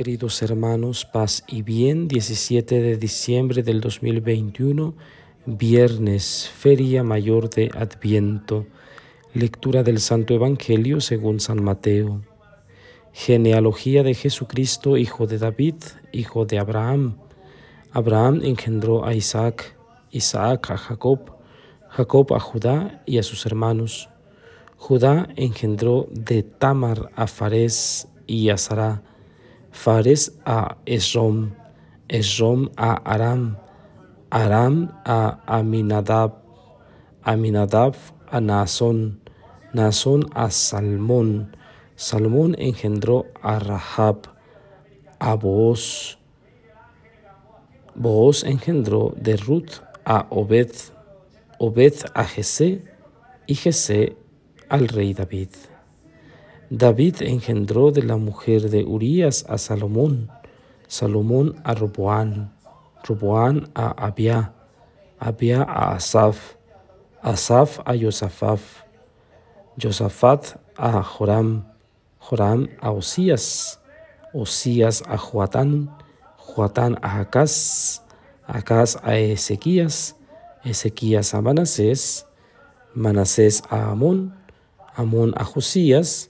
Queridos 0.00 0.40
hermanos, 0.40 1.04
paz 1.04 1.44
y 1.46 1.60
bien, 1.60 2.08
17 2.08 2.80
de 2.80 2.96
diciembre 2.96 3.62
del 3.62 3.82
2021, 3.82 4.94
viernes, 5.44 6.48
Feria 6.48 7.02
Mayor 7.02 7.50
de 7.50 7.70
Adviento, 7.74 8.64
lectura 9.34 9.82
del 9.82 10.00
Santo 10.00 10.32
Evangelio 10.32 11.02
según 11.02 11.38
San 11.38 11.62
Mateo. 11.62 12.22
Genealogía 13.12 14.02
de 14.02 14.14
Jesucristo, 14.14 14.96
hijo 14.96 15.26
de 15.26 15.36
David, 15.36 15.74
hijo 16.12 16.46
de 16.46 16.58
Abraham. 16.58 17.18
Abraham 17.92 18.40
engendró 18.42 19.04
a 19.04 19.14
Isaac, 19.14 19.76
Isaac 20.12 20.70
a 20.70 20.78
Jacob, 20.78 21.30
Jacob 21.90 22.32
a 22.32 22.40
Judá 22.40 23.02
y 23.04 23.18
a 23.18 23.22
sus 23.22 23.44
hermanos. 23.44 24.08
Judá 24.78 25.28
engendró 25.36 26.08
de 26.10 26.42
Tamar 26.42 27.10
a 27.16 27.26
Fares 27.26 28.08
y 28.26 28.48
a 28.48 28.56
Sará 28.56 29.02
Fares 29.70 30.38
a 30.44 30.76
Esrom, 30.84 31.52
Esrom 32.08 32.70
a 32.76 32.94
Aram, 33.04 33.56
Aram 34.30 34.90
a 35.04 35.40
Aminadab, 35.46 36.42
Aminadab 37.22 37.94
a 38.30 38.40
Naasón, 38.40 39.20
Naasón 39.72 40.26
a 40.34 40.50
Salmón, 40.50 41.56
Salmón 41.96 42.56
engendró 42.58 43.26
a 43.42 43.58
Rahab, 43.58 44.22
a 45.18 45.34
Booz, 45.34 46.18
Booz 47.94 48.44
engendró 48.44 49.12
de 49.16 49.36
Ruth 49.36 49.82
a 50.04 50.26
Obed, 50.30 50.72
Obed 51.58 51.94
a 52.14 52.24
Jesé 52.24 52.82
y 53.46 53.54
Jesé 53.54 54.16
al 54.68 54.88
rey 54.88 55.12
David. 55.12 55.50
David 56.72 57.22
engendró 57.22 57.90
de 57.90 58.04
la 58.04 58.16
mujer 58.16 58.70
de 58.70 58.84
Urías 58.84 59.44
a 59.48 59.58
Salomón, 59.58 60.30
Salomón 60.86 61.60
a 61.64 61.74
Roboán, 61.74 62.52
Roboán 63.02 63.68
a 63.74 63.90
Abia, 64.06 64.52
Abia 65.18 65.62
a 65.64 65.96
Asaf, 65.96 66.54
Asaf 67.22 67.80
a 67.84 67.96
Josafat, 68.00 68.60
Josafat 69.82 70.60
a 70.76 71.02
Joram, 71.02 71.64
Joram 72.20 72.68
a 72.80 72.92
Osías, 72.92 73.80
Osías 74.32 75.02
a 75.08 75.18
Joatán, 75.18 75.90
Joatán 76.36 77.00
a 77.02 77.18
Acaz, 77.18 78.00
Acaz 78.46 78.96
a 79.02 79.18
Ezequías, 79.18 80.14
Ezequías 80.64 81.34
a 81.34 81.42
Manasés, 81.42 82.26
Manasés 82.94 83.60
a 83.70 83.90
Amón, 83.90 84.36
Amón 84.94 85.34
a 85.36 85.42
Josías, 85.42 86.29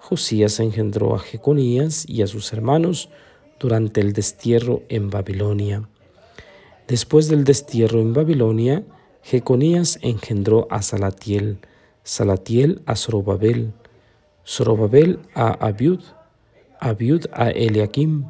Josías 0.00 0.58
engendró 0.60 1.14
a 1.14 1.18
Jeconías 1.18 2.08
y 2.08 2.22
a 2.22 2.26
sus 2.26 2.52
hermanos 2.54 3.10
durante 3.58 4.00
el 4.00 4.14
destierro 4.14 4.82
en 4.88 5.10
Babilonia. 5.10 5.88
Después 6.88 7.28
del 7.28 7.44
destierro 7.44 8.00
en 8.00 8.14
Babilonia, 8.14 8.82
Jeconías 9.22 9.98
engendró 10.00 10.66
a 10.70 10.80
Salatiel, 10.80 11.58
Salatiel 12.02 12.82
a 12.86 12.96
Zorobabel, 12.96 13.74
Zorobabel 14.46 15.20
a 15.34 15.52
Abiud, 15.66 16.00
Abiud 16.80 17.26
a 17.32 17.50
Eliakim, 17.50 18.24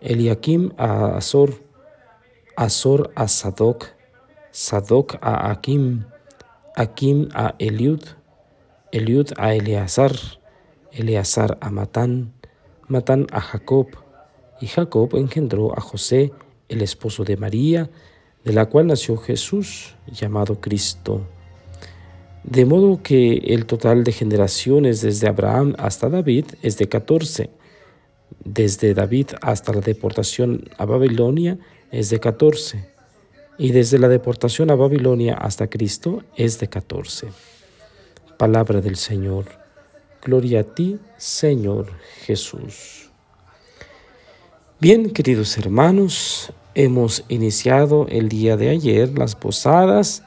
Eliakim 0.00 0.72
a 0.78 1.18
Azor, 1.18 1.60
Azor 2.56 3.12
a 3.14 3.28
Sadoc, 3.28 3.84
Sadoc 4.50 5.16
a 5.20 5.50
Akim, 5.50 6.06
Akim 6.74 7.28
a 7.34 7.54
Eliud, 7.58 8.02
Eliud 8.90 9.32
a 9.36 9.54
Eleazar, 9.54 10.12
Eleazar 10.92 11.58
a 11.60 11.70
Matán, 11.70 12.32
Matán 12.88 13.26
a 13.32 13.40
Jacob, 13.40 13.88
y 14.60 14.66
Jacob 14.66 15.16
engendró 15.16 15.76
a 15.76 15.80
José, 15.80 16.32
el 16.68 16.82
esposo 16.82 17.24
de 17.24 17.36
María, 17.36 17.90
de 18.44 18.52
la 18.52 18.66
cual 18.66 18.86
nació 18.86 19.16
Jesús, 19.16 19.96
llamado 20.06 20.60
Cristo. 20.60 21.22
De 22.44 22.64
modo 22.64 23.02
que 23.02 23.34
el 23.34 23.66
total 23.66 24.04
de 24.04 24.12
generaciones 24.12 25.00
desde 25.00 25.28
Abraham 25.28 25.74
hasta 25.78 26.08
David 26.08 26.46
es 26.62 26.76
de 26.78 26.88
14. 26.88 27.50
Desde 28.44 28.94
David 28.94 29.28
hasta 29.40 29.72
la 29.72 29.80
deportación 29.80 30.64
a 30.76 30.84
Babilonia 30.84 31.58
es 31.92 32.10
de 32.10 32.18
14. 32.18 32.90
Y 33.58 33.70
desde 33.70 33.98
la 33.98 34.08
deportación 34.08 34.70
a 34.70 34.74
Babilonia 34.74 35.34
hasta 35.34 35.68
Cristo 35.68 36.24
es 36.36 36.58
de 36.58 36.68
14. 36.68 37.28
Palabra 38.38 38.80
del 38.80 38.96
Señor. 38.96 39.61
Gloria 40.24 40.60
a 40.60 40.62
ti, 40.62 41.00
Señor 41.16 41.86
Jesús. 42.24 43.10
Bien, 44.78 45.10
queridos 45.10 45.58
hermanos, 45.58 46.52
hemos 46.76 47.24
iniciado 47.28 48.06
el 48.08 48.28
día 48.28 48.56
de 48.56 48.70
ayer 48.70 49.18
las 49.18 49.34
posadas 49.34 50.22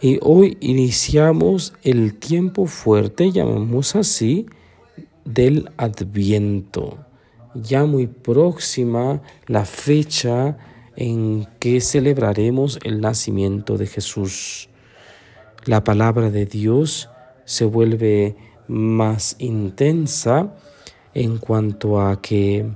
y 0.00 0.20
hoy 0.22 0.56
iniciamos 0.60 1.74
el 1.82 2.14
tiempo 2.14 2.66
fuerte, 2.66 3.32
llamamos 3.32 3.96
así, 3.96 4.46
del 5.24 5.72
adviento. 5.76 6.98
Ya 7.56 7.84
muy 7.84 8.06
próxima 8.06 9.22
la 9.48 9.64
fecha 9.64 10.56
en 10.94 11.48
que 11.58 11.80
celebraremos 11.80 12.78
el 12.84 13.00
nacimiento 13.00 13.76
de 13.76 13.88
Jesús. 13.88 14.68
La 15.64 15.82
palabra 15.82 16.30
de 16.30 16.46
Dios 16.46 17.08
se 17.44 17.64
vuelve 17.64 18.36
más 18.68 19.36
intensa 19.38 20.54
en 21.14 21.38
cuanto 21.38 22.00
a 22.00 22.20
que 22.20 22.66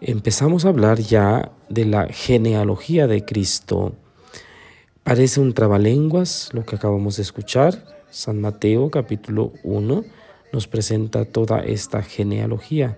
empezamos 0.00 0.64
a 0.64 0.68
hablar 0.68 0.98
ya 0.98 1.52
de 1.68 1.84
la 1.84 2.06
genealogía 2.06 3.06
de 3.06 3.24
Cristo. 3.24 3.94
Parece 5.02 5.40
un 5.40 5.54
trabalenguas 5.54 6.50
lo 6.52 6.64
que 6.64 6.76
acabamos 6.76 7.16
de 7.16 7.22
escuchar. 7.22 7.84
San 8.10 8.40
Mateo 8.40 8.90
capítulo 8.90 9.52
1 9.64 10.04
nos 10.52 10.66
presenta 10.66 11.24
toda 11.24 11.60
esta 11.60 12.02
genealogía. 12.02 12.96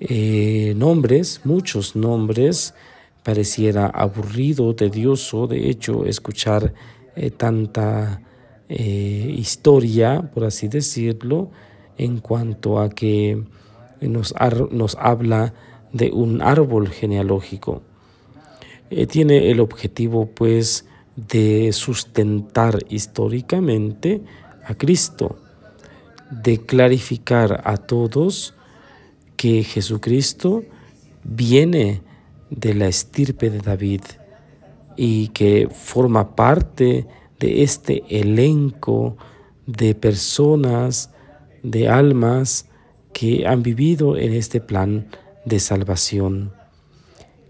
Eh, 0.00 0.74
nombres, 0.76 1.40
muchos 1.44 1.96
nombres, 1.96 2.74
pareciera 3.22 3.86
aburrido, 3.86 4.74
tedioso, 4.74 5.46
de 5.46 5.70
hecho, 5.70 6.04
escuchar 6.04 6.74
eh, 7.14 7.30
tanta 7.30 8.20
eh, 8.68 9.34
historia, 9.36 10.30
por 10.34 10.44
así 10.44 10.68
decirlo, 10.68 11.50
en 11.98 12.18
cuanto 12.18 12.80
a 12.80 12.90
que 12.90 13.42
nos, 14.00 14.34
nos 14.70 14.96
habla 15.00 15.54
de 15.92 16.10
un 16.10 16.42
árbol 16.42 16.88
genealógico. 16.88 17.82
Eh, 18.90 19.06
tiene 19.06 19.50
el 19.50 19.60
objetivo, 19.60 20.26
pues, 20.26 20.86
de 21.16 21.72
sustentar 21.72 22.78
históricamente 22.88 24.20
a 24.64 24.74
Cristo, 24.74 25.38
de 26.30 26.58
clarificar 26.58 27.62
a 27.64 27.76
todos 27.78 28.54
que 29.36 29.64
Jesucristo 29.64 30.64
viene 31.24 32.02
de 32.50 32.74
la 32.74 32.88
estirpe 32.88 33.50
de 33.50 33.60
David 33.60 34.02
y 34.96 35.28
que 35.28 35.68
forma 35.70 36.34
parte 36.36 36.84
de 36.84 37.06
este 37.40 38.04
elenco 38.08 39.16
de 39.66 39.94
personas, 39.94 41.10
de 41.62 41.88
almas 41.88 42.68
que 43.12 43.46
han 43.46 43.62
vivido 43.62 44.16
en 44.16 44.32
este 44.32 44.60
plan 44.60 45.08
de 45.44 45.58
salvación. 45.60 46.52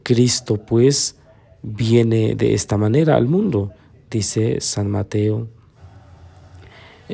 Cristo 0.03 0.59
pues 0.59 1.17
viene 1.63 2.35
de 2.37 2.55
esta 2.55 2.77
manera 2.77 3.17
al 3.17 3.27
mundo, 3.27 3.73
dice 4.11 4.61
San 4.61 4.91
Mateo. 4.91 5.49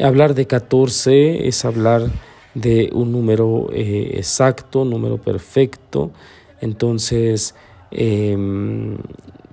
Hablar 0.00 0.34
de 0.34 0.46
14 0.46 1.48
es 1.48 1.64
hablar 1.64 2.10
de 2.54 2.90
un 2.92 3.12
número 3.12 3.70
eh, 3.72 4.12
exacto, 4.16 4.84
número 4.84 5.18
perfecto. 5.18 6.12
Entonces, 6.60 7.54
em, 7.90 8.98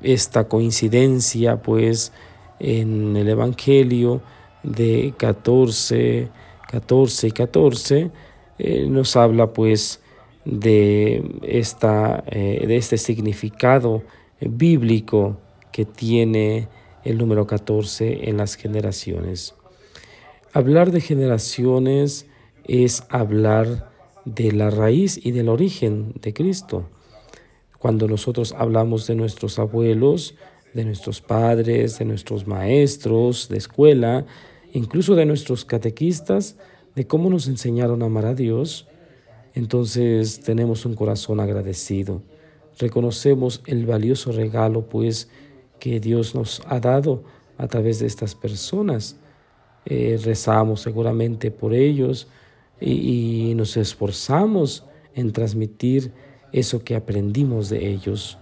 esta 0.02 0.48
coincidencia 0.48 1.62
pues 1.62 2.12
en 2.60 3.16
el 3.16 3.30
Evangelio 3.30 4.22
de 4.64 5.14
14, 5.18 6.30
14 6.70 7.28
y 7.28 7.32
14, 7.32 8.12
eh, 8.58 8.88
nos 8.90 9.16
habla 9.16 9.54
pues 9.54 10.02
de, 10.46 11.40
esta, 11.44 12.24
eh, 12.28 12.66
de 12.68 12.78
este 12.78 12.98
significado 12.98 14.04
bíblico 14.42 15.38
que 15.72 15.86
tiene 15.86 16.68
el 17.04 17.18
número 17.18 17.48
14 17.48 18.30
en 18.30 18.38
las 18.38 18.56
generaciones. 18.56 19.56
Hablar 20.54 20.92
de 20.92 21.02
generaciones 21.02 22.28
es 22.66 23.04
hablar 23.10 23.90
de 24.26 24.52
la 24.52 24.70
raíz 24.70 25.20
y 25.24 25.32
del 25.32 25.50
origen 25.50 26.14
de 26.22 26.34
Cristo. 26.34 26.90
Cuando 27.78 28.08
nosotros 28.08 28.54
hablamos 28.58 29.08
de 29.08 29.16
nuestros 29.16 29.58
abuelos, 29.58 30.36
de 30.74 30.86
nuestros 30.86 31.22
padres, 31.22 32.00
de 32.00 32.06
nuestros 32.06 32.48
maestros 32.48 33.50
de 33.50 33.58
escuela, 33.58 34.26
incluso 34.74 35.16
de 35.16 35.26
nuestros 35.26 35.66
catequistas, 35.66 36.58
de 36.96 37.08
cómo 37.08 37.30
nos 37.30 37.48
enseñaron 37.48 38.02
a 38.02 38.06
amar 38.06 38.26
a 38.26 38.36
Dios, 38.36 38.88
entonces 39.54 40.42
tenemos 40.42 40.86
un 40.86 40.96
corazón 40.96 41.40
agradecido. 41.40 42.22
Reconocemos 42.78 43.62
el 43.66 43.86
valioso 43.86 44.32
regalo, 44.32 44.88
pues, 44.88 45.30
que 45.80 46.00
Dios 46.00 46.36
nos 46.36 46.62
ha 46.68 46.80
dado 46.80 47.24
a 47.58 47.68
través 47.68 48.00
de 48.00 48.08
estas 48.08 48.36
personas. 48.36 49.18
Eh, 49.86 50.20
rezamos 50.24 50.82
seguramente 50.82 51.52
por 51.52 51.74
ellos 51.74 52.28
y, 52.80 53.54
nos 53.56 53.76
esforzamos 53.76 54.86
en 55.16 55.34
transmitir 55.34 56.12
eso 56.54 56.84
que 56.84 56.96
aprendimos 56.96 57.70
de 57.70 57.90
ellos. 57.90 58.38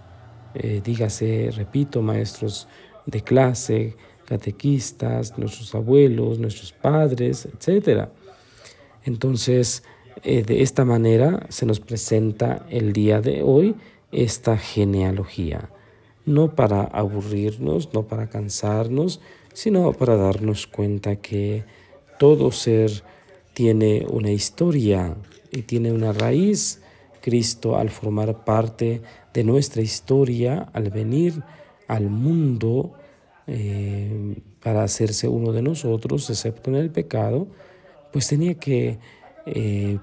Eh, 0.58 0.80
dígase, 0.84 1.50
repito, 1.54 2.02
maestros 2.02 2.66
de 3.06 3.22
clase, 3.22 3.94
catequistas, 4.24 5.38
nuestros 5.38 5.74
abuelos, 5.74 6.38
nuestros 6.38 6.72
padres, 6.72 7.46
etc. 7.46 8.08
Entonces, 9.04 9.84
eh, 10.24 10.42
de 10.42 10.62
esta 10.62 10.84
manera 10.84 11.46
se 11.48 11.64
nos 11.64 11.78
presenta 11.78 12.66
el 12.70 12.92
día 12.92 13.20
de 13.20 13.42
hoy 13.42 13.76
esta 14.10 14.58
genealogía, 14.58 15.70
no 16.26 16.54
para 16.54 16.82
aburrirnos, 16.82 17.94
no 17.94 18.02
para 18.02 18.28
cansarnos, 18.28 19.20
sino 19.54 19.92
para 19.92 20.16
darnos 20.16 20.66
cuenta 20.66 21.16
que 21.16 21.64
todo 22.18 22.50
ser 22.50 23.04
tiene 23.54 24.06
una 24.10 24.32
historia 24.32 25.16
y 25.52 25.62
tiene 25.62 25.92
una 25.92 26.12
raíz. 26.12 26.82
Cristo 27.20 27.76
al 27.76 27.90
formar 27.90 28.44
parte 28.44 29.02
de 29.38 29.44
nuestra 29.44 29.82
historia, 29.82 30.68
al 30.72 30.90
venir 30.90 31.44
al 31.86 32.10
mundo 32.10 32.94
eh, 33.46 34.36
para 34.60 34.82
hacerse 34.82 35.28
uno 35.28 35.52
de 35.52 35.62
nosotros, 35.62 36.28
excepto 36.28 36.70
en 36.70 36.76
el 36.76 36.90
pecado, 36.90 37.46
pues 38.12 38.26
tenía 38.26 38.54
que 38.54 38.98
eh, 39.46 40.00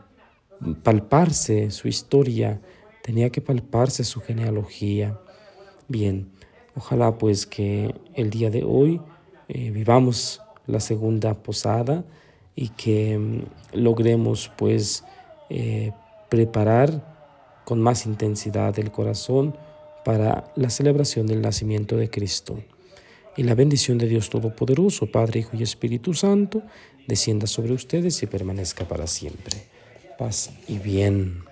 palparse 0.83 1.69
su 1.71 1.89
historia, 1.89 2.61
tenía 3.03 3.29
que 3.29 3.41
palparse 3.41 4.05
su 4.05 4.21
genealogía. 4.21 5.19
Bien, 5.89 6.29
ojalá 6.77 7.17
pues 7.17 7.45
que 7.45 7.93
el 8.13 8.29
día 8.29 8.49
de 8.49 8.63
hoy 8.63 9.01
eh, 9.49 9.69
vivamos 9.71 10.41
la 10.65 10.79
segunda 10.79 11.33
posada 11.33 12.05
y 12.55 12.69
que 12.69 13.17
mm, 13.17 13.41
logremos 13.73 14.49
pues 14.55 15.03
preparar 16.29 17.14
con 17.65 17.81
más 17.81 18.05
intensidad 18.05 18.77
el 18.79 18.91
corazón 18.91 19.57
para 20.05 20.53
la 20.55 20.69
celebración 20.69 21.27
del 21.27 21.41
nacimiento 21.41 21.97
de 21.97 22.09
Cristo. 22.09 22.63
Y 23.35 23.43
la 23.43 23.55
bendición 23.55 23.97
de 23.97 24.07
Dios 24.07 24.29
Todopoderoso, 24.29 25.11
Padre, 25.11 25.41
Hijo 25.41 25.57
y 25.57 25.63
Espíritu 25.63 26.13
Santo, 26.13 26.61
descienda 27.07 27.47
sobre 27.47 27.73
ustedes 27.73 28.23
y 28.23 28.27
permanezca 28.27 28.87
para 28.87 29.07
siempre. 29.07 29.57
Paz 30.17 30.51
y 30.67 30.77
bien. 30.77 31.43